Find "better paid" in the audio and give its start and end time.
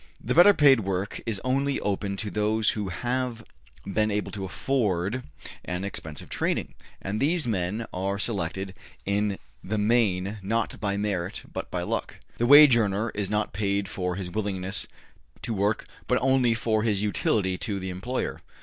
0.33-0.79